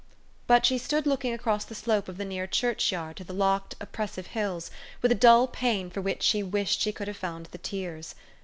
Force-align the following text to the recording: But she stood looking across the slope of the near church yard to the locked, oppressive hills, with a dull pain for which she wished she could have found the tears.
But 0.47 0.65
she 0.65 0.79
stood 0.79 1.05
looking 1.05 1.31
across 1.31 1.63
the 1.63 1.75
slope 1.75 2.09
of 2.09 2.17
the 2.17 2.25
near 2.25 2.47
church 2.47 2.91
yard 2.91 3.17
to 3.17 3.23
the 3.23 3.35
locked, 3.35 3.75
oppressive 3.79 4.25
hills, 4.25 4.71
with 4.99 5.11
a 5.11 5.13
dull 5.13 5.45
pain 5.45 5.91
for 5.91 6.01
which 6.01 6.23
she 6.23 6.41
wished 6.41 6.81
she 6.81 6.91
could 6.91 7.07
have 7.07 7.17
found 7.17 7.45
the 7.51 7.59
tears. 7.59 8.15